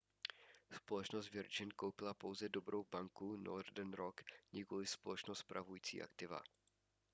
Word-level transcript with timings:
společnost 0.71 1.29
virgin 1.31 1.69
koupila 1.75 2.13
pouze 2.13 2.49
dobrou 2.49 2.83
banku 2.91 3.35
northern 3.35 3.93
rock 3.93 4.21
nikoliv 4.53 4.89
společnost 4.89 5.39
spravující 5.39 6.01
aktiva 6.03 6.41